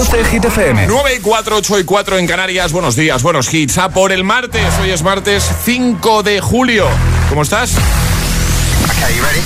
[0.00, 0.86] 12 Hit FM.
[0.86, 2.72] 9 y 4, 8 y 4 en Canarias.
[2.72, 3.76] Buenos días, buenos hits.
[3.76, 4.64] A por el martes.
[4.80, 6.86] Hoy es martes 5 de julio.
[7.28, 7.72] ¿Cómo estás?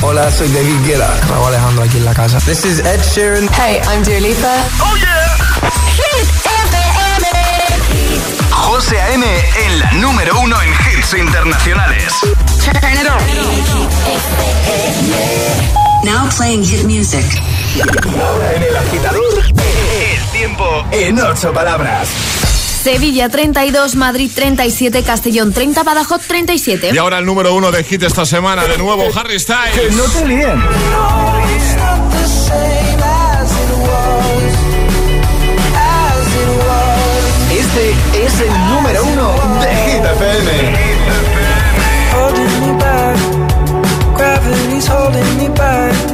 [0.01, 1.13] Hola, soy David Guetta.
[1.29, 2.39] Raúl Alejandro aquí en la casa.
[2.39, 3.49] This is Ed Sheeran.
[3.49, 4.55] Hey, I'm Dua Lipa.
[4.79, 5.37] ¡Oh, yeah!
[5.97, 7.27] Hit FM.
[8.53, 9.27] José A.M.
[9.27, 12.13] en la número uno en hits internacionales.
[12.65, 13.19] Turn it on.
[16.05, 17.25] Now playing hit music.
[17.77, 22.09] En el agitador, el tiempo en ocho palabras.
[22.85, 26.91] Sevilla 32, Madrid 37, Castellón 30, Badajoz 37.
[26.95, 28.65] Y ahora el número uno de hit esta semana.
[28.67, 29.97] De nuevo, Harry Que Styles.
[29.97, 30.63] no te líen.
[37.51, 40.77] Este es el número uno de Hit FM.
[42.15, 43.17] holding me back.
[44.17, 46.14] Gravity's holding me back.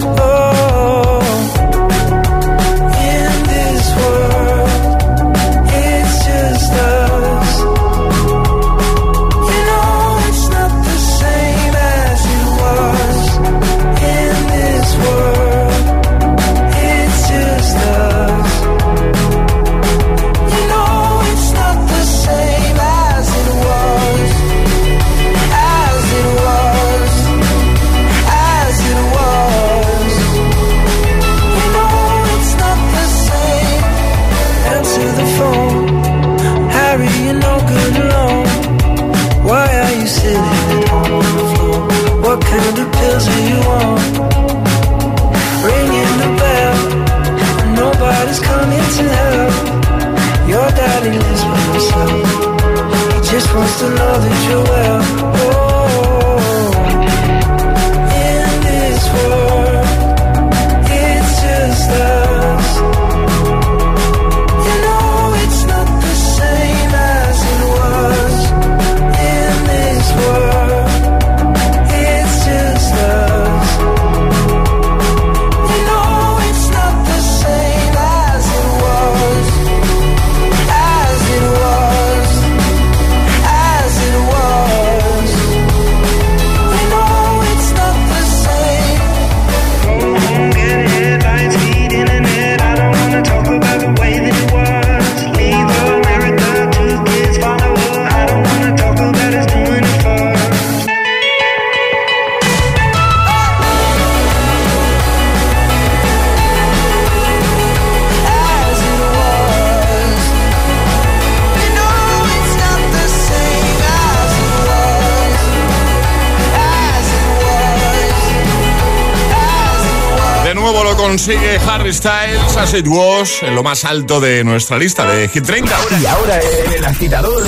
[121.11, 125.45] Consigue Harry Styles, As It Was, en lo más alto de nuestra lista de Hit
[125.45, 125.75] 30.
[126.01, 126.39] Y ahora
[126.73, 127.43] el agitador,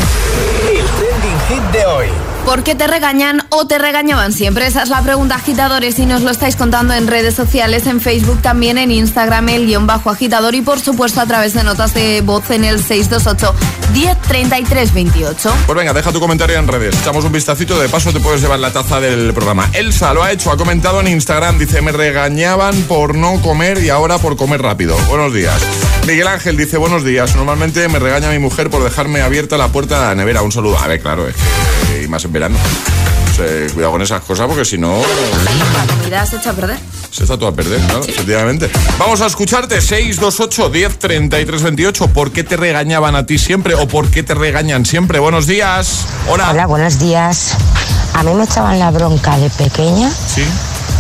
[2.46, 4.68] ¿Por qué te regañan o te regañaban siempre?
[4.68, 8.42] Esa es la pregunta, agitadores, y nos lo estáis contando en redes sociales, en Facebook,
[8.42, 12.22] también en Instagram, el guion bajo agitador y por supuesto a través de notas de
[12.22, 13.56] voz en el 628
[13.94, 15.54] 103328.
[15.66, 17.00] Pues venga, deja tu comentario en redes.
[17.00, 19.70] Echamos un vistacito, de paso te puedes llevar la taza del programa.
[19.72, 23.90] Elsa lo ha hecho, ha comentado en Instagram, dice, me regañaban por no comer y
[23.90, 24.98] ahora por comer rápido.
[25.08, 25.62] Buenos días.
[26.06, 27.36] Miguel Ángel dice, buenos días.
[27.38, 30.42] Normalmente me regaña mi mujer por dejarme abierta la puerta de la nevera.
[30.42, 30.78] Un saludo.
[30.78, 31.36] A ver, claro, es
[32.04, 32.58] y más en verano.
[33.32, 36.78] O sea, cuidado con esas cosas porque si no La comida se echa a perder.
[37.10, 38.70] se está todo a perder, claro, efectivamente.
[39.00, 42.08] Vamos a escucharte 628 10 33 28.
[42.10, 45.18] ¿Por qué te regañaban a ti siempre o por qué te regañan siempre?
[45.20, 46.06] Buenos días.
[46.30, 46.52] Hola.
[46.52, 47.54] Hola, buenos días.
[48.14, 50.44] A mí me echaban la bronca de pequeña Sí.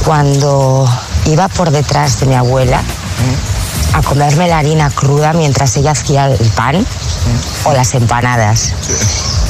[0.05, 0.89] cuando
[1.27, 2.81] iba por detrás de mi abuela
[3.93, 6.85] a comerme la harina cruda mientras ella hacía el pan
[7.65, 8.73] o las empanadas.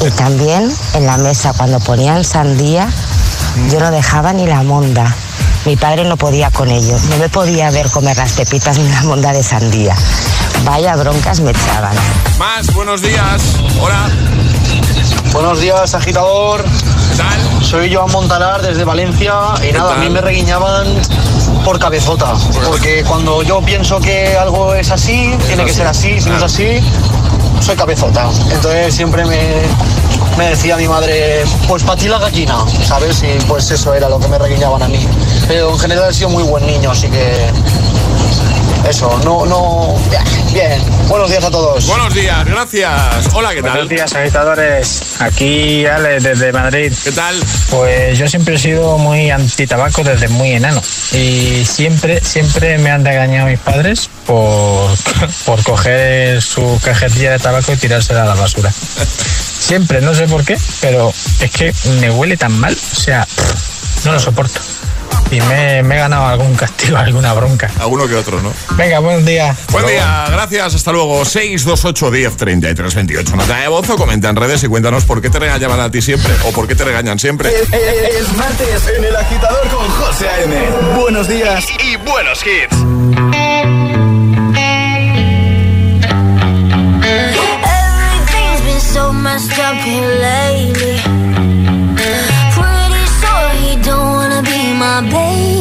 [0.04, 2.88] Y también en la mesa cuando ponían sandía,
[3.70, 5.14] yo no dejaba ni la monda.
[5.64, 6.96] Mi padre no podía con ello.
[7.10, 9.96] No me podía ver comer las pepitas ni la monda de sandía.
[10.64, 11.96] Vaya broncas me echaban.
[12.38, 13.56] Más, buenos días.
[13.80, 14.10] Hola.
[15.32, 16.64] Buenos días, agitador.
[16.64, 17.64] ¿Qué tal?
[17.64, 19.34] Soy Joan Montalar desde Valencia
[19.68, 20.86] y nada, a mí me reguiñaban
[21.64, 22.34] por cabezota.
[22.66, 26.42] Porque cuando yo pienso que algo es así, tiene que ser así, si no es
[26.42, 26.80] así,
[27.60, 28.28] soy cabezota.
[28.50, 29.38] Entonces siempre me,
[30.36, 33.22] me decía mi madre, pues para ti la gallina, ¿sabes?
[33.22, 35.06] Y pues eso era lo que me reguiñaban a mí.
[35.48, 37.50] Pero en general he sido muy buen niño, así que
[38.88, 39.94] eso, no, no.
[40.52, 41.86] Bien, buenos días a todos.
[41.86, 42.94] Buenos días, gracias.
[43.32, 43.72] Hola, ¿qué tal?
[43.72, 45.20] Buenos días, agitadores.
[45.20, 46.92] Aquí Ale, desde Madrid.
[47.02, 47.34] ¿Qué tal?
[47.70, 50.80] Pues yo siempre he sido muy antitabaco desde muy enano.
[51.12, 54.90] Y siempre, siempre me han regañado mis padres por,
[55.46, 58.70] por coger su cajetilla de tabaco y tirársela a la basura.
[58.70, 62.74] Siempre, no sé por qué, pero es que me huele tan mal.
[62.74, 63.26] O sea,
[64.04, 64.60] no lo soporto
[65.30, 67.70] y me, me, he ganado algún castigo, alguna bronca.
[67.80, 68.52] Alguno que otro, ¿no?
[68.76, 69.56] Venga, buen día.
[69.70, 71.24] Buen día, gracias, hasta luego.
[71.24, 73.36] 628 10 33 28.
[73.36, 76.02] Nota de voz o comenta en redes y cuéntanos por qué te regañaban a ti
[76.02, 77.50] siempre o por qué te regañan siempre.
[77.50, 80.56] Es, martes en El Agitador con José A.M.
[80.96, 82.76] Buenos días y, buenos hits.
[94.84, 95.53] my baby.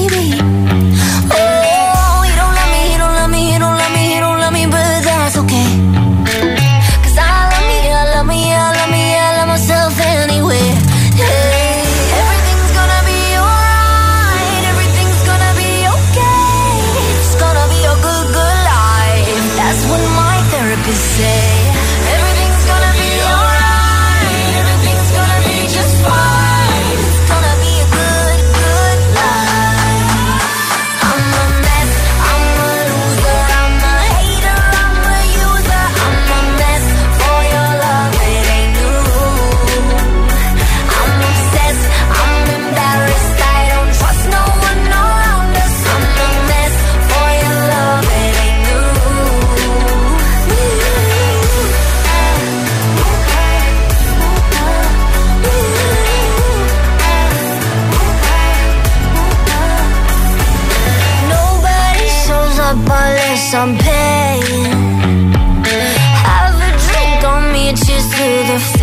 [68.23, 68.82] to the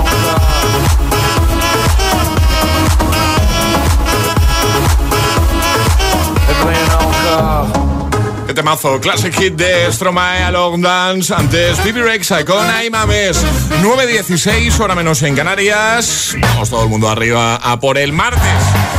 [8.71, 13.43] temazo, classic hit de Stromae, Along Dance, antes Bibi Rexa con Aimames.
[13.81, 16.35] 9.16, hora menos en Canarias.
[16.39, 18.90] Vamos todo el mundo arriba a por el martes.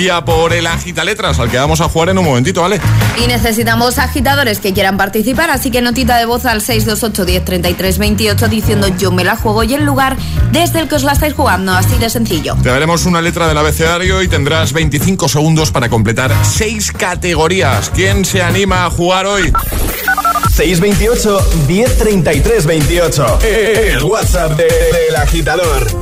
[0.00, 2.80] Por el agita letras, al que vamos a jugar en un momentito, ¿vale?
[3.22, 7.98] Y necesitamos agitadores que quieran participar, así que notita de voz al 628 10 33
[7.98, 10.16] 28 diciendo yo me la juego y el lugar
[10.52, 12.56] desde el que os la estáis jugando, así de sencillo.
[12.62, 17.90] Te daremos una letra del abecedario y tendrás 25 segundos para completar 6 categorías.
[17.94, 19.52] ¿Quién se anima a jugar hoy?
[20.54, 21.38] 628
[21.68, 23.38] 1033 28.
[23.42, 25.99] El WhatsApp de- del agitador.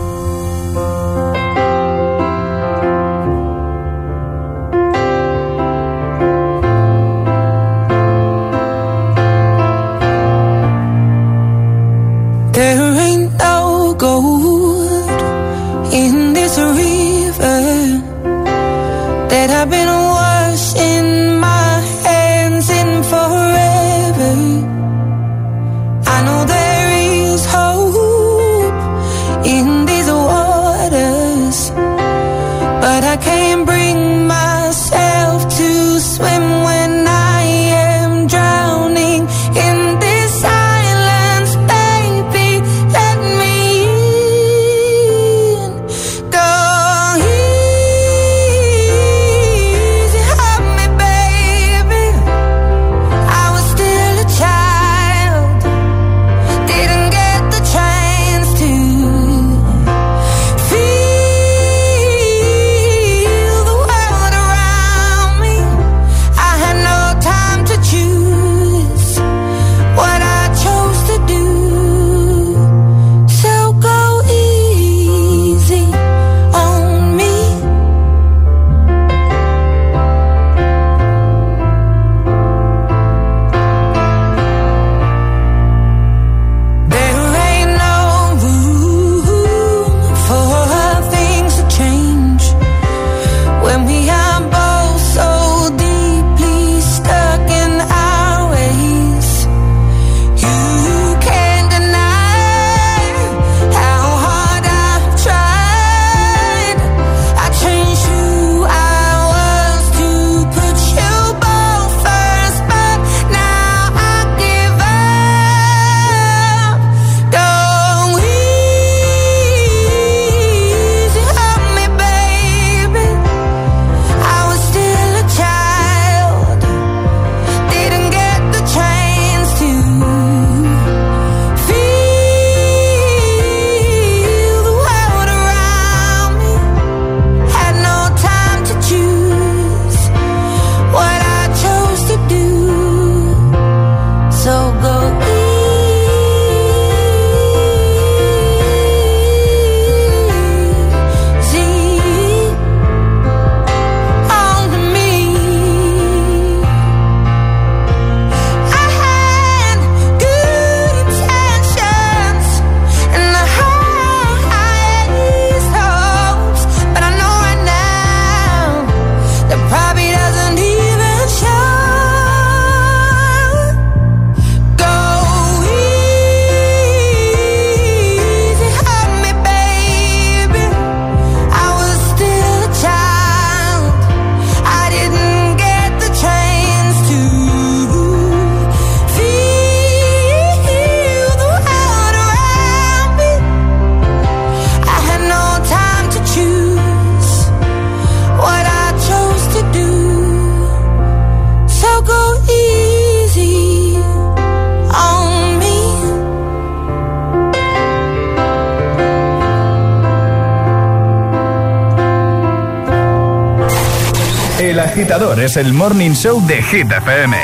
[215.10, 217.36] Es el morning show de Hit FM.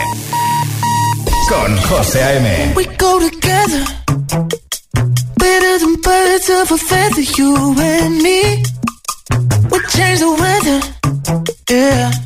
[1.48, 2.74] Con José A.M.
[2.76, 3.82] We go together.
[6.60, 8.62] A you and me.
[9.70, 10.80] We change the weather.
[11.70, 12.23] Yeah.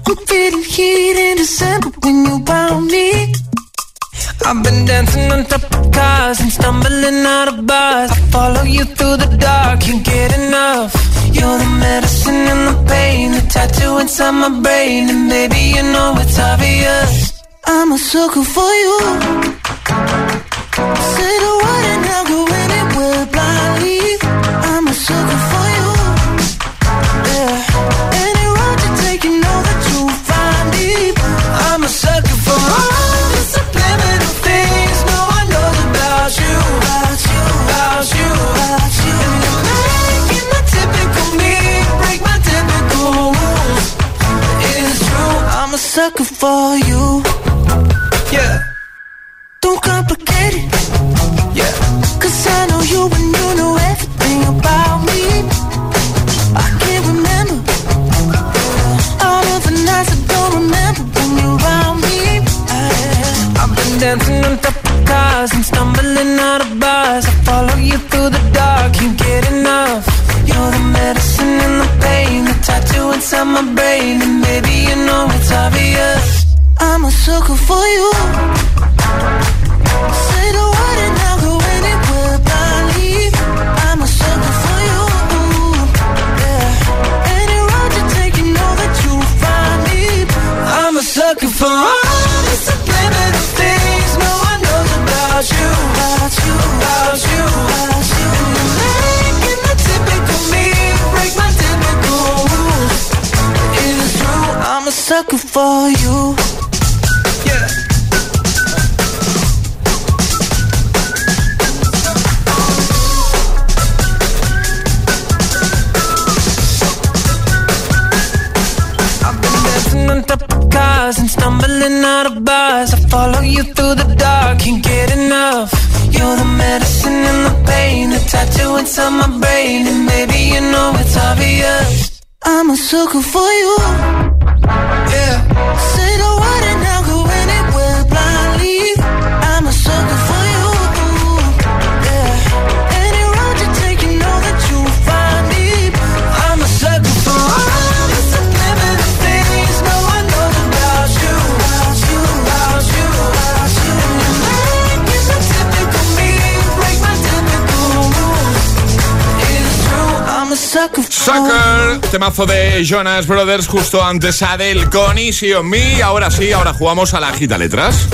[160.68, 166.02] Sucker temazo de Jonas Brothers justo antes Adele con Easy on Me.
[166.02, 168.06] Ahora sí, ahora jugamos a la gita letras.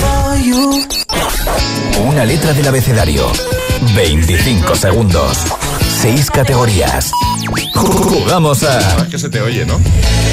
[1.99, 3.31] Una letra del abecedario.
[3.97, 5.39] 25 segundos.
[6.01, 7.11] 6 categorías.
[7.75, 9.03] Jugamos a.
[9.03, 9.81] Es que se te oye, ¿no?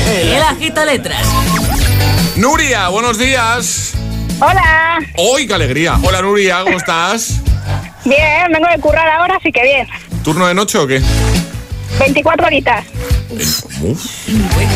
[0.08, 1.26] El agita letras.
[2.36, 3.94] Nuria, buenos días.
[4.40, 5.00] Hola.
[5.18, 6.00] ¡Uy, qué alegría!
[6.04, 7.42] Hola Nuria, ¿cómo estás?
[8.06, 9.88] Bien, vengo de currar ahora, así que bien.
[10.24, 11.02] ¿Turno de noche o qué?
[12.02, 12.86] 24 horitas.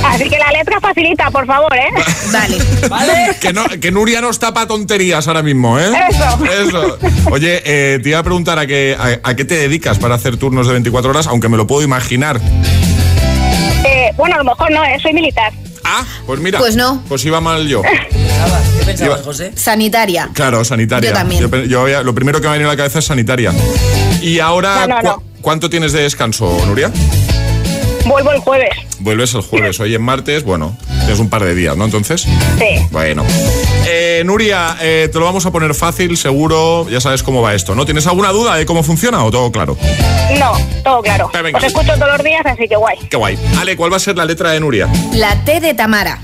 [0.05, 1.89] Así que la letra facilita, por favor, ¿eh?
[2.31, 2.57] Vale.
[2.89, 3.35] ¿Vale?
[3.41, 5.91] Que, no- que Nuria nos tapa tonterías ahora mismo, ¿eh?
[6.09, 6.45] Eso.
[6.67, 6.97] Eso.
[7.31, 10.37] Oye, eh, te iba a preguntar a qué, a, a qué te dedicas para hacer
[10.37, 12.39] turnos de 24 horas, aunque me lo puedo imaginar.
[13.85, 14.97] Eh, bueno, a lo mejor no, ¿eh?
[15.01, 15.51] soy militar.
[15.83, 16.57] Ah, pues mira.
[16.59, 17.03] Pues no.
[17.07, 17.81] Pues iba mal yo.
[18.79, 19.51] ¿Qué pensabas, Iba- José?
[19.55, 20.29] Sanitaria.
[20.33, 21.09] Claro, sanitaria.
[21.11, 21.49] Yo también.
[21.49, 23.51] pe- yo había- lo primero que me ha venido a la cabeza es sanitaria.
[24.21, 25.23] Y ahora, No, no, ¿cu- no.
[25.41, 26.91] ¿cuánto tienes de descanso, Nuria?
[28.05, 28.69] Vuelvo el jueves.
[28.99, 31.85] Vuelves el jueves, hoy en martes, bueno, tienes un par de días, ¿no?
[31.85, 32.87] Entonces, Sí.
[32.91, 33.23] bueno.
[33.87, 37.75] Eh, Nuria, eh, te lo vamos a poner fácil, seguro, ya sabes cómo va esto,
[37.75, 37.85] ¿no?
[37.85, 39.77] ¿Tienes alguna duda de cómo funciona o todo claro?
[40.39, 41.29] No, todo claro.
[41.33, 41.57] Eh, venga.
[41.57, 42.97] Os escucho todos los días, así que guay.
[43.09, 43.37] Qué guay.
[43.59, 44.87] Ale, ¿cuál va a ser la letra de Nuria?
[45.13, 46.19] La T de Tamara.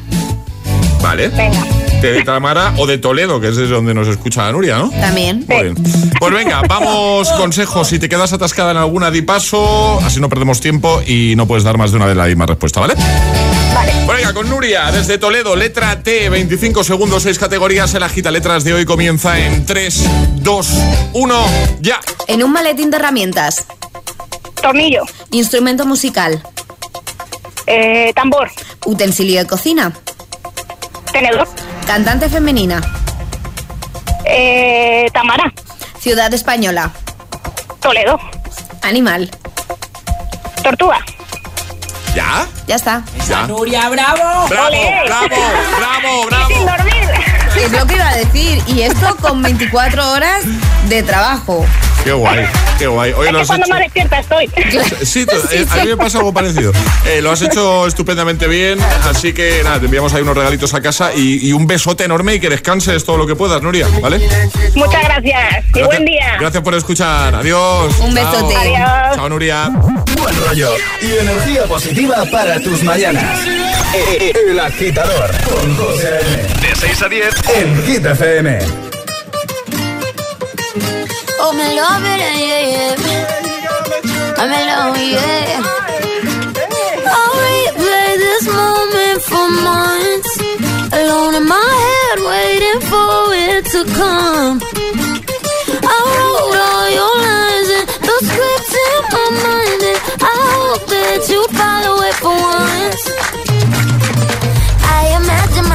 [1.01, 1.29] Vale.
[1.29, 1.63] Venga.
[2.01, 4.89] De Tamara o de Toledo, que es desde donde nos escucha Nuria, ¿no?
[4.89, 5.45] También.
[5.47, 5.75] Muy bien.
[6.19, 7.87] Pues venga, vamos, consejos.
[7.87, 11.63] Si te quedas atascada en alguna, di paso, así no perdemos tiempo y no puedes
[11.63, 12.95] dar más de una de la misma respuesta, ¿vale?
[13.75, 13.93] Vale.
[14.05, 17.93] Pues venga, con Nuria, desde Toledo, letra T, 25 segundos, 6 categorías.
[17.93, 20.67] El agita letras de hoy comienza en 3, 2,
[21.13, 21.45] 1,
[21.81, 21.99] ya.
[22.27, 23.65] En un maletín de herramientas.
[24.59, 25.03] Tornillo.
[25.31, 26.41] Instrumento musical.
[27.67, 28.49] Eh, tambor.
[28.85, 29.93] Utensilio de cocina.
[31.11, 31.47] Tenedor.
[31.85, 32.81] Cantante femenina.
[34.25, 35.51] Eh, Tamara.
[35.99, 36.91] Ciudad española.
[37.79, 38.19] Toledo.
[38.81, 39.29] Animal.
[40.63, 40.99] Tortuga.
[42.15, 42.45] ¿Ya?
[42.67, 43.03] Ya está.
[43.27, 43.47] ¿Ya?
[43.47, 44.47] Nuria, bravo.
[44.49, 45.01] ¡Bravo, Olé.
[45.05, 45.27] bravo,
[45.77, 46.47] bravo, bravo!
[46.47, 47.09] Sin dormir.
[47.57, 48.63] Es lo que iba a decir.
[48.67, 50.43] Y esto con 24 horas
[50.87, 51.65] de trabajo.
[52.03, 52.45] ¡Qué guay,
[52.79, 53.13] qué guay!
[53.13, 53.73] Oye, Es lo que has cuando hecho...
[53.73, 54.49] más despierta estoy.
[55.05, 56.71] Sí, eh, a mí me pasa algo parecido.
[57.05, 60.81] Eh, lo has hecho estupendamente bien, así que nada, te enviamos ahí unos regalitos a
[60.81, 64.19] casa y, y un besote enorme y que descanses todo lo que puedas, Nuria, ¿vale?
[64.75, 65.65] Muchas gracias.
[65.75, 66.37] Y buen día.
[66.39, 67.35] Gracias por escuchar.
[67.35, 67.93] Adiós.
[67.99, 68.31] Un Chao.
[68.31, 68.55] besote.
[68.55, 69.15] Adiós.
[69.15, 69.69] Chao, Nuria.
[69.69, 70.69] Buen rollo
[71.01, 73.39] y energía positiva para tus mañanas.
[73.93, 76.37] Eh, El agitador con José A.M.
[76.61, 77.25] De 6 a 10
[77.57, 78.59] en Hit FM.
[81.43, 83.31] Oh, me love it, yeah, yeah.
[84.37, 85.63] I'm in love, yeah.
[87.17, 90.31] I'll replay this moment for months.
[90.93, 94.61] Alone in my head, waiting for it to come.
[95.81, 101.21] I wrote all your lines and the scripts in my mind, and I hope that
[101.31, 103.30] you follow it for once.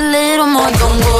[0.00, 0.70] a little more.
[0.80, 1.19] Don't go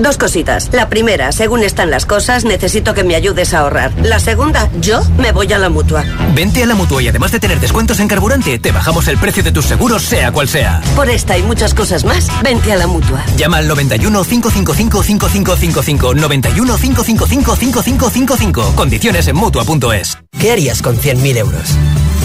[0.00, 0.70] Dos cositas.
[0.72, 3.92] La primera, según están las cosas, necesito que me ayudes a ahorrar.
[4.02, 6.04] La segunda, yo me voy a la mutua.
[6.34, 9.42] Vente a la mutua y además de tener descuentos en carburante, te bajamos el precio
[9.42, 10.80] de tus seguros, sea cual sea.
[10.96, 13.22] Por esta y muchas cosas más, vente a la mutua.
[13.36, 16.14] Llama al 91 555 5555.
[16.14, 18.74] 91 555 5555.
[18.74, 20.16] Condiciones en mutua.es.
[20.38, 21.76] ¿Qué harías con 100.000 euros?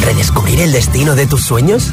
[0.02, 1.92] ¿Redescubrir el destino de tus sueños?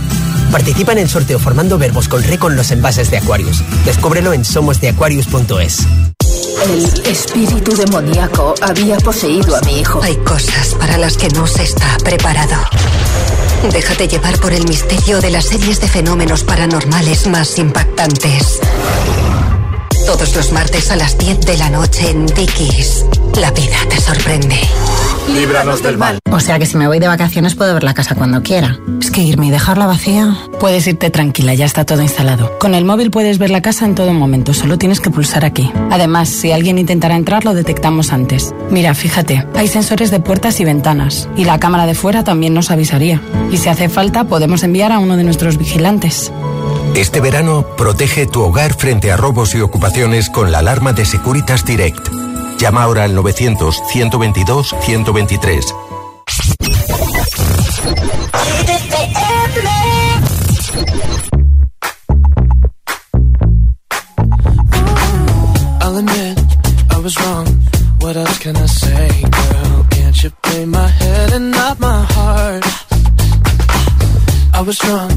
[0.53, 3.65] Participa en el sorteo formando verbos con re con los envases de Aquarius.
[3.87, 5.87] Descúbrelo en somosdeaquarius.es.
[6.69, 10.01] El espíritu demoníaco había poseído a mi hijo.
[10.03, 12.63] Hay cosas para las que no se está preparado.
[13.73, 18.61] Déjate llevar por el misterio de las series de fenómenos paranormales más impactantes.
[20.07, 23.07] Todos los martes a las 10 de la noche en Dickies.
[23.41, 24.57] La vida te sorprende.
[25.33, 26.19] Líbranos del mal.
[26.31, 28.79] O sea que si me voy de vacaciones puedo ver la casa cuando quiera.
[29.01, 30.37] Es que irme y dejarla vacía.
[30.59, 32.59] Puedes irte tranquila, ya está todo instalado.
[32.59, 35.71] Con el móvil puedes ver la casa en todo momento, solo tienes que pulsar aquí.
[35.91, 38.53] Además, si alguien intentara entrar, lo detectamos antes.
[38.71, 41.29] Mira, fíjate, hay sensores de puertas y ventanas.
[41.37, 43.21] Y la cámara de fuera también nos avisaría.
[43.51, 46.33] Y si hace falta, podemos enviar a uno de nuestros vigilantes.
[46.95, 51.65] Este verano, protege tu hogar frente a robos y ocupaciones con la alarma de Securitas
[51.65, 52.11] Direct.
[52.59, 55.75] Llama ahora al 900-122-123.
[65.81, 66.39] I'll admit
[74.55, 75.12] I was wrong.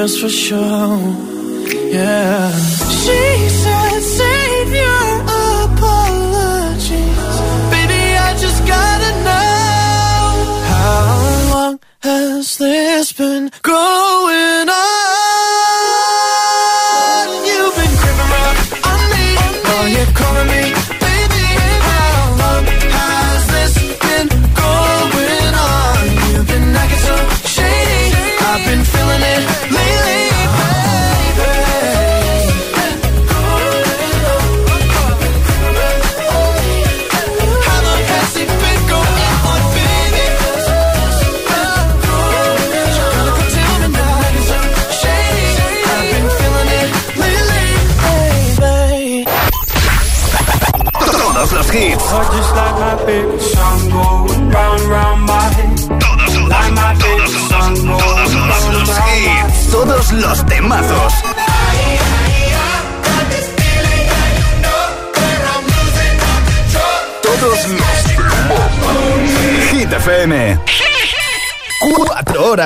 [0.00, 1.29] Just for show?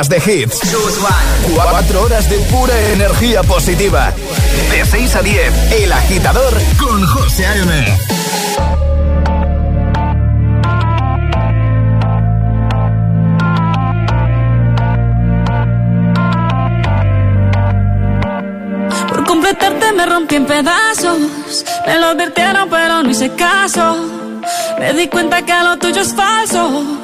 [0.03, 0.59] De hits.
[1.55, 4.13] Cuatro horas de pura energía positiva.
[4.73, 7.97] De 6 a 10, El Agitador con José A.M.
[19.09, 21.65] Por completarte me rompí en pedazos.
[21.87, 24.41] Me lo advirtieron, pero no hice caso.
[24.81, 27.04] Me di cuenta que lo tuyo es falso.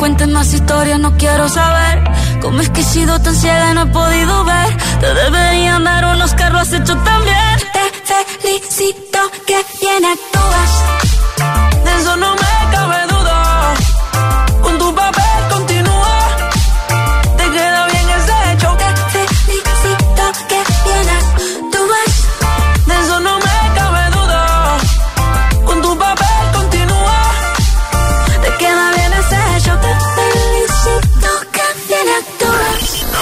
[0.00, 2.02] cuentes más historias, no quiero saber.
[2.40, 4.76] Cómo es que he sido tan ciega y no he podido ver.
[4.98, 7.58] Te deberían dar unos carros has hecho también.
[7.74, 11.84] Te felicito que bien actúas.
[11.84, 12.49] De eso no me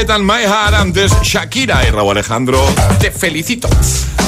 [0.00, 2.58] Head and My Heart, antes Shakira y Raúl Alejandro.
[2.98, 3.68] Te felicito.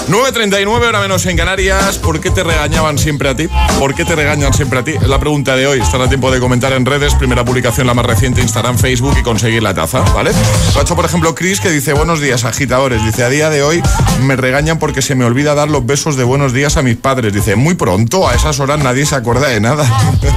[0.09, 1.99] 9.39 hora menos en Canarias.
[1.99, 3.49] ¿Por qué te regañaban siempre a ti?
[3.79, 4.93] ¿Por qué te regañan siempre a ti?
[4.93, 5.81] Es la pregunta de hoy.
[5.81, 7.15] Estará tiempo de comentar en redes.
[7.15, 10.33] Primera publicación, la más reciente, Instagram, Facebook y conseguir la taza, ¿vale?
[10.75, 13.05] Lo ha hecho, por ejemplo, Chris, que dice, buenos días, agitadores.
[13.05, 13.81] Dice, a día de hoy
[14.23, 17.33] me regañan porque se me olvida dar los besos de buenos días a mis padres.
[17.33, 19.87] Dice, muy pronto, a esas horas nadie se acuerda de nada.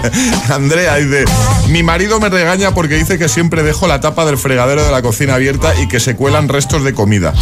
[0.49, 1.26] Andrea dice,
[1.70, 5.01] mi marido me regaña porque dice que siempre dejo la tapa del fregadero de la
[5.01, 7.34] cocina abierta y que se cuelan restos de comida.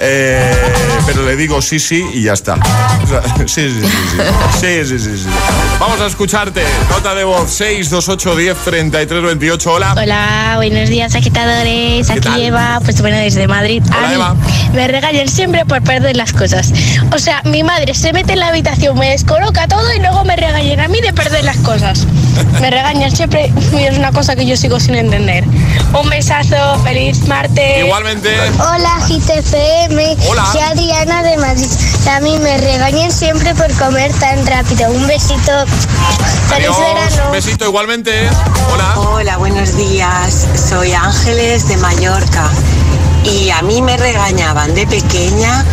[0.00, 0.52] Eh,
[1.06, 2.54] pero le digo sí, sí y ya está.
[3.02, 4.18] O sea, sí, sí, sí, sí.
[4.60, 5.28] Sí, sí, sí, sí.
[5.80, 6.62] Vamos a escucharte.
[6.90, 9.72] Nota de voz 628 10 33 28.
[9.72, 9.94] Hola.
[9.96, 12.06] Hola, buenos días, agitadores.
[12.06, 12.42] ¿Qué Aquí tal?
[12.42, 13.82] Eva, pues bueno, desde Madrid.
[13.88, 14.36] Hola, A mí Eva.
[14.72, 16.72] Me regañan siempre por perder las cosas.
[17.12, 20.36] O sea, mi madre se mete en la habitación, me descoloca todo y luego me
[20.36, 22.06] regañan a mí de perder las cosas.
[22.60, 25.44] Me regañan siempre y es una cosa que yo sigo sin entender.
[25.92, 27.84] Un besazo, feliz martes.
[27.84, 28.30] Igualmente.
[28.58, 30.16] Hola, GTFM.
[30.28, 30.46] Hola.
[30.52, 31.68] Soy Adriana de Madrid.
[32.10, 34.90] A mí me regañan siempre por comer tan rápido.
[34.90, 35.52] Un besito.
[36.48, 37.32] Feliz verano.
[37.32, 38.28] Besito igualmente.
[38.72, 38.98] Hola.
[38.98, 40.46] Hola, buenos días.
[40.68, 42.50] Soy Ángeles de Mallorca.
[43.24, 45.64] Y a mí me regañaban de pequeña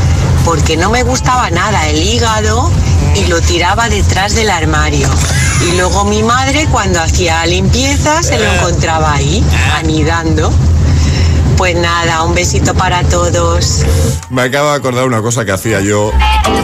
[0.44, 2.72] porque no me gustaba nada el hígado
[3.16, 5.10] y lo tiraba detrás del armario.
[5.62, 9.44] Y luego mi madre cuando hacía limpieza se lo encontraba ahí,
[9.74, 10.52] anidando.
[11.58, 13.84] Pues nada, un besito para todos.
[14.30, 16.12] Me acabo de acordar una cosa que hacía yo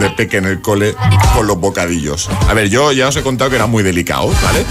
[0.00, 0.94] de peque en el cole
[1.34, 2.28] con los bocadillos.
[2.48, 4.64] A ver, yo ya os he contado que era muy delicado, ¿vale?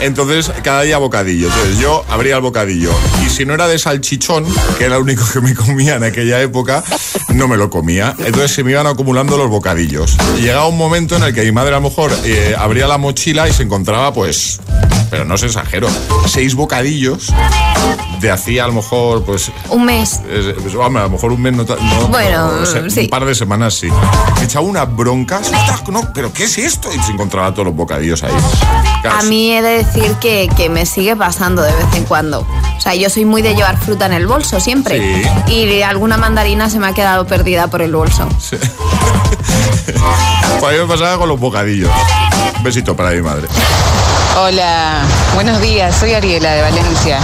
[0.00, 1.48] Entonces, cada día bocadillo.
[1.48, 2.90] Entonces, yo abría el bocadillo.
[3.26, 4.46] Y si no era de salchichón,
[4.78, 6.84] que era lo único que me comía en aquella época,
[7.30, 8.14] no me lo comía.
[8.18, 10.16] Entonces, se me iban acumulando los bocadillos.
[10.40, 13.48] Llegaba un momento en el que mi madre a lo mejor eh, abría la mochila
[13.48, 14.60] y se encontraba, pues,
[15.14, 15.86] pero no se exagero,
[16.26, 17.32] seis bocadillos
[18.20, 20.20] de hacía a lo mejor, pues, Un mes.
[20.26, 23.00] eh, pues, hombre, a lo mejor un mes no, no, Bueno, no, se- sí.
[23.02, 23.88] un par de semanas sí.
[24.38, 26.88] Me echaba una bronca, "Ostras, no, pero ¿qué es esto?
[26.92, 28.32] Y se encontraba todos los bocadillos ahí.
[29.02, 32.40] Claro, A mí he de decir que, que me sigue pasando de vez en cuando.
[32.76, 35.22] O sea, yo soy muy de llevar fruta en el bolso siempre.
[35.46, 35.52] Sí.
[35.52, 38.28] Y alguna mandarina se me ha quedado perdida por el bolso.
[40.60, 41.90] Pues a mí me pasaba con los bocadillos.
[42.56, 43.46] Un besito para mi madre.
[44.36, 45.02] Hola,
[45.34, 47.18] buenos días, soy Ariela de Valencia.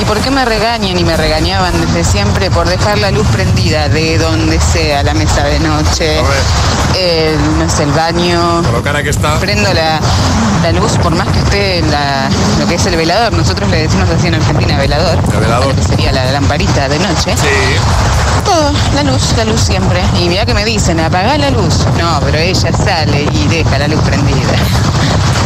[0.00, 3.88] ¿Y por qué me regañan y me regañaban desde siempre por dejar la luz prendida
[3.88, 6.20] de donde sea, la mesa de noche,
[6.98, 8.62] el, no sé, el baño?
[8.72, 9.38] Lo cara que está.
[9.40, 9.98] Prendo la,
[10.62, 12.28] la luz por más que esté la-
[12.60, 13.32] lo que es el velador.
[13.32, 15.18] Nosotros le decimos así en Argentina velador.
[15.32, 15.74] El velador.
[15.74, 17.34] Que sería la lamparita de noche.
[18.44, 20.02] Todo, la luz, la luz siempre.
[20.20, 21.84] Y mira que me dicen, apaga la luz.
[21.98, 24.54] No, pero ella sale y deja la luz prendida.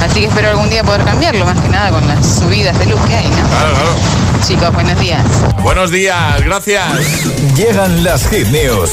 [0.05, 3.01] Así que espero algún día poder cambiarlo, más que nada con las subidas de luz
[3.07, 3.49] que hay, ¿no?
[3.49, 4.18] Claro, claro.
[4.47, 5.25] Chicos, buenos días.
[5.63, 6.85] Buenos días, gracias.
[7.57, 8.91] Llegan las hit news.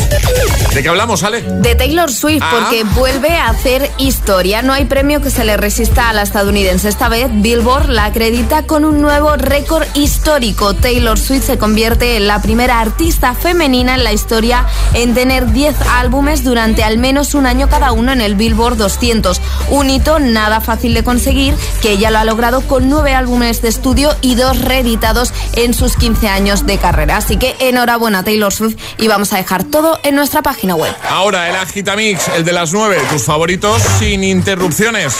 [0.73, 1.41] ¿De qué hablamos, Ale?
[1.41, 2.51] De Taylor Swift, Ah.
[2.59, 4.61] porque vuelve a hacer historia.
[4.61, 6.89] No hay premio que se le resista a la estadounidense.
[6.89, 10.73] Esta vez, Billboard la acredita con un nuevo récord histórico.
[10.73, 15.75] Taylor Swift se convierte en la primera artista femenina en la historia en tener 10
[15.93, 19.39] álbumes durante al menos un año cada uno en el Billboard 200.
[19.69, 23.69] Un hito nada fácil de conseguir, que ella lo ha logrado con 9 álbumes de
[23.69, 27.17] estudio y dos reeditados en sus 15 años de carrera.
[27.17, 30.93] Así que enhorabuena Taylor Swift y vamos a dejar todo en nuestra página web.
[31.09, 35.13] Ahora el Agitamix, el de las 9, tus favoritos sin interrupciones.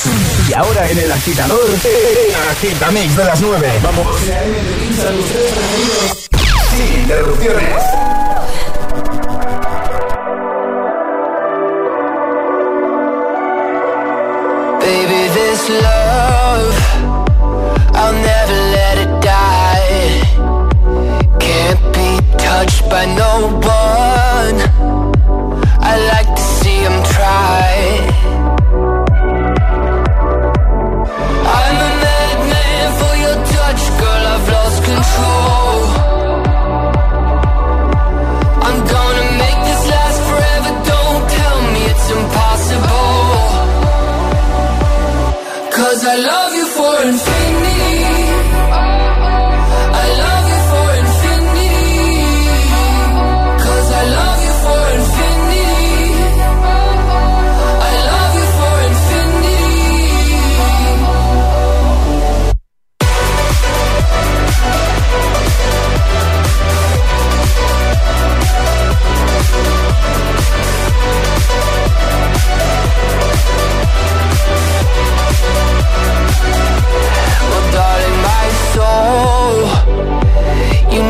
[0.50, 3.72] Y ahora en el agitador, el agitamix de las 9.
[3.84, 4.08] Vamos.
[6.76, 7.95] Sin interrupciones.
[22.98, 23.85] I know,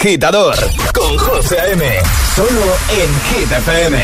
[0.00, 0.56] agitador
[0.94, 1.84] con José A.M.
[2.34, 3.96] Solo en Hit FM.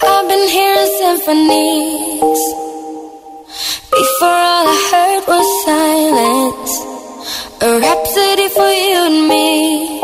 [0.00, 2.40] I've been hearing symphonies.
[3.90, 6.72] Before all I heard was silence.
[7.60, 10.00] A rhapsody for you and me.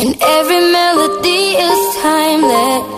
[0.00, 2.97] And every melody is timeless.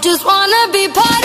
[0.00, 1.19] just wanna be part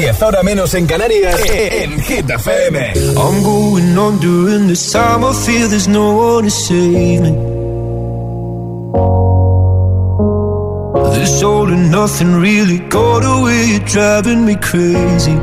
[0.00, 2.92] 10, ahora menos en Canarias, en Hit FM.
[3.16, 5.24] I'm going on during this time.
[5.24, 7.32] I feel there's no one to save me.
[11.18, 15.36] This all and nothing really got away, driving me crazy.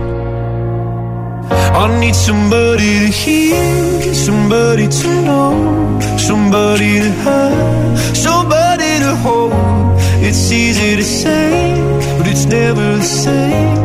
[1.52, 9.52] I need somebody to hear, somebody to know, somebody to have, somebody to hold.
[10.24, 11.76] It's easy to say,
[12.18, 13.85] but it's never the same.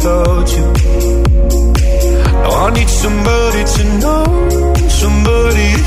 [0.00, 0.66] without you.
[2.42, 4.24] Now I need somebody to know,
[4.88, 5.79] somebody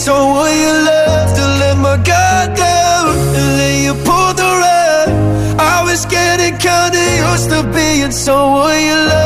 [0.00, 5.08] So will you love to let my guard down and then you pulled the rug?
[5.60, 9.19] I was getting kinda used to being so will you love?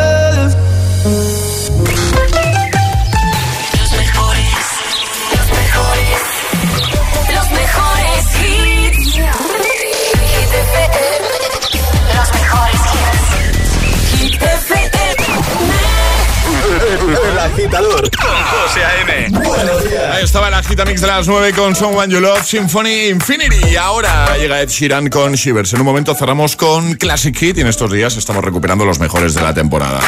[17.75, 19.29] Agitador con José A.M.
[19.31, 20.15] Buenos días.
[20.15, 23.69] Ahí estaba la gita mix de las 9 con Someone You Love Symphony Infinity.
[23.73, 25.73] Y ahora llega Ed Sheeran con Shivers.
[25.73, 29.35] En un momento cerramos con Classic Hit y en estos días estamos recuperando los mejores
[29.35, 30.01] de la temporada.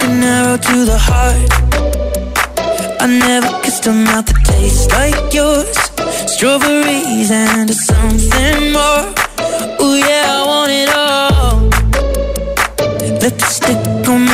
[0.00, 1.52] An arrow to the heart.
[3.00, 5.76] I never kissed a mouth that tastes like yours.
[6.26, 9.04] Strawberries and something more.
[9.80, 11.68] Ooh yeah, I want it all.
[13.20, 14.27] Lipstick on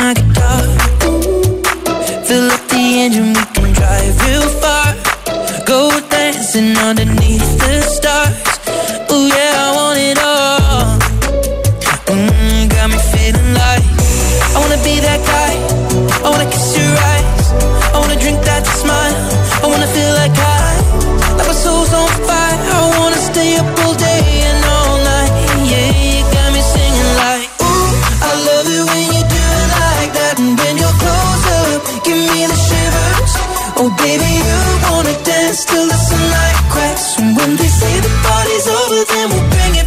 [3.05, 4.95] engine, we can drive real far.
[5.65, 8.35] Go dancing underneath the stars.
[9.11, 10.97] Ooh yeah, I want it all.
[12.07, 13.85] Mm, got me feeling like
[14.53, 15.34] I wanna be that guy.
[38.01, 39.84] The party's over, then we'll bring it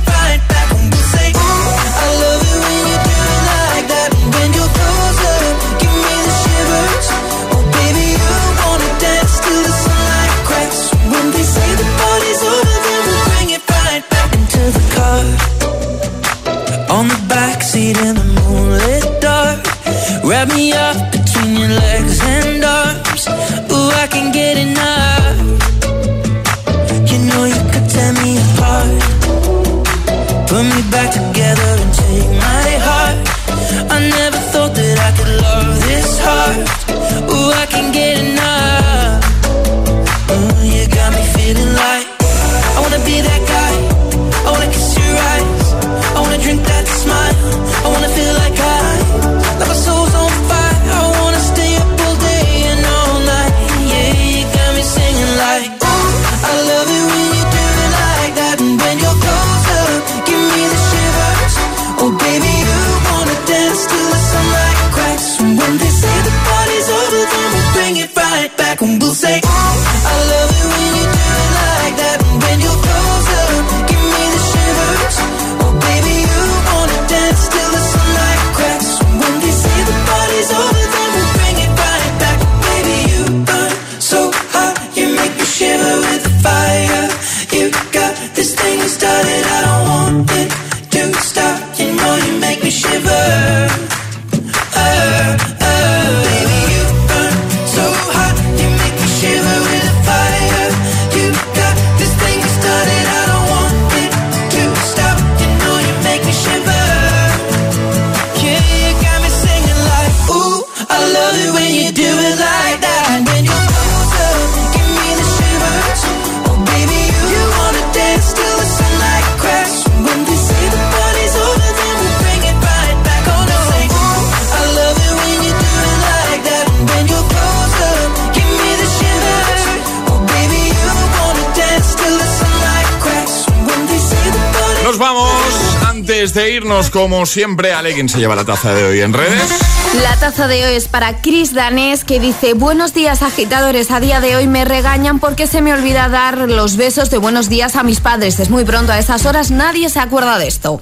[136.39, 139.59] De irnos, como siempre, Ale, ¿quién se lleva la taza de hoy en redes?
[140.05, 144.21] La taza de hoy es para Chris Danés que dice Buenos días agitadores, a día
[144.21, 147.83] de hoy me regañan porque se me olvida dar los besos de buenos días a
[147.83, 148.39] mis padres.
[148.39, 150.79] Es muy pronto, a esas horas nadie se acuerda de esto.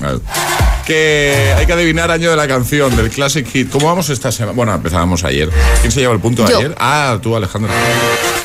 [0.85, 3.71] Que hay que adivinar año de la canción, del Classic Hit.
[3.71, 4.53] ¿Cómo vamos esta semana?
[4.55, 5.49] Bueno, empezábamos ayer.
[5.81, 6.59] ¿Quién se lleva el punto Yo.
[6.59, 6.75] ayer?
[6.79, 7.73] Ah, tú, Alejandra.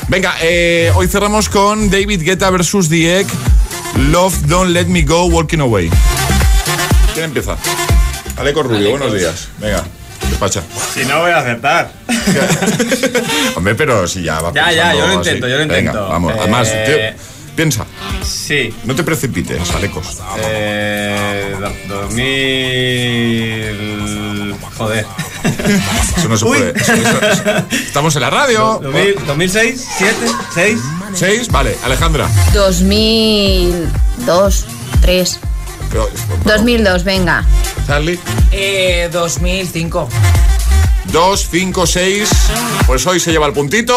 [0.08, 3.26] Venga, eh, hoy cerramos con David Guetta versus The Egg.
[4.10, 5.90] Love Don't Let Me Go Walking Away.
[7.14, 7.56] ¿Quién empieza?
[8.36, 9.48] Aleco Rubio, buenos días.
[9.58, 9.82] Venga,
[10.30, 10.62] despacha.
[10.94, 11.92] Si no voy a acertar.
[13.56, 15.14] Hombre, pero si ya va Ya, ya, yo lo así.
[15.16, 16.08] intento, yo lo Venga, intento.
[16.08, 16.96] vamos, Eh, además, tío,
[17.54, 17.84] piensa.
[18.24, 18.74] Sí.
[18.84, 20.20] No te precipites, Alecos.
[20.38, 21.54] Eh,
[21.88, 24.56] do- 2000.
[24.78, 25.04] Joder.
[26.16, 26.58] Eso no se Uy.
[26.58, 26.72] puede.
[26.80, 28.78] eso- eso- eso- Estamos en la radio.
[28.82, 30.16] 2000, 2006, 7,
[30.54, 30.78] 6.
[31.14, 31.48] ¿Seis?
[31.48, 32.28] Vale, Alejandra.
[32.54, 34.64] 2002,
[35.02, 35.38] 3,
[36.44, 37.44] 2002, venga.
[37.86, 38.18] Charlie.
[38.50, 40.08] Eh, 2005.
[41.06, 42.30] 2, 5, 6.
[42.86, 43.96] Pues hoy se lleva el puntito.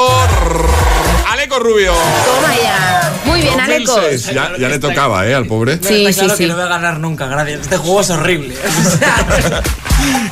[1.32, 1.93] Aleco Rubio.
[1.93, 3.14] Toma ya.
[3.26, 3.93] Muy bien, Aleco.
[3.93, 4.34] 2006.
[4.34, 5.36] Ya, ya le tocaba, ¿eh?
[5.36, 5.80] Al pobre.
[5.82, 6.49] Sí, Está claro sí, que sí.
[6.49, 7.62] no voy a ganar nunca, gracias.
[7.62, 8.56] Este juego es horrible.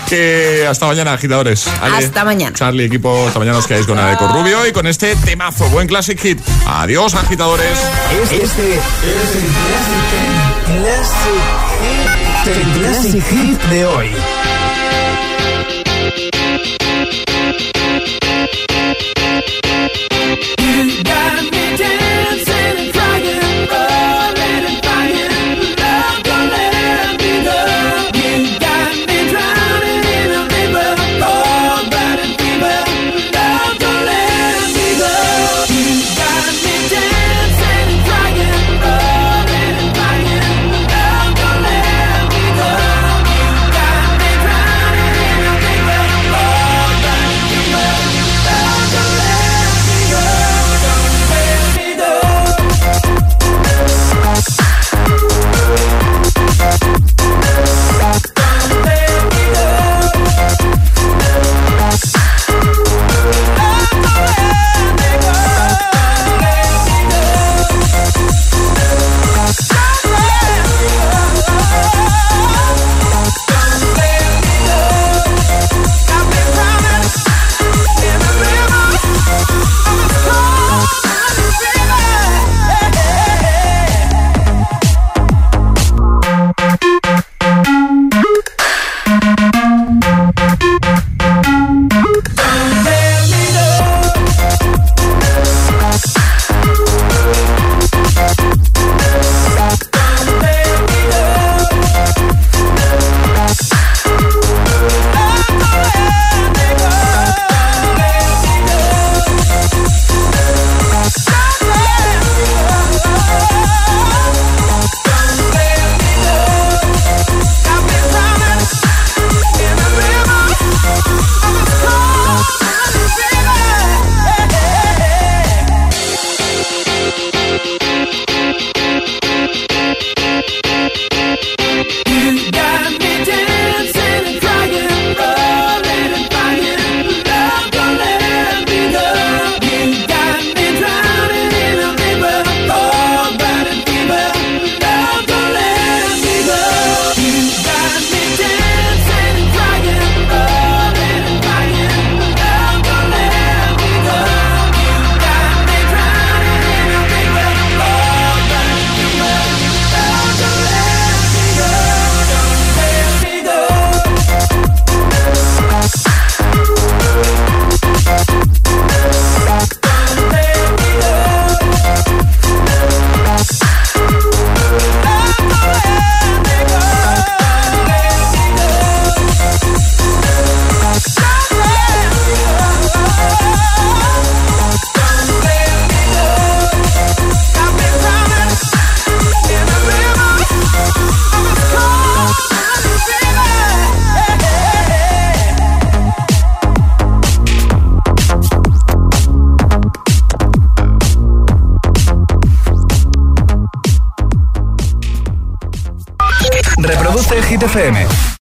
[0.08, 1.66] Que hasta mañana, agitadores.
[1.82, 2.56] Hasta mañana.
[2.56, 5.68] Charlie, equipo, hasta mañana os quedáis con Aleco Rubio y con este temazo.
[5.70, 6.40] Buen Classic Hit.
[6.68, 7.80] Adiós, agitadores.
[8.32, 8.52] Este es
[12.58, 14.10] el Classic Hit de hoy.
[20.36, 21.04] Reproduce
[21.60, 22.53] Hit FM.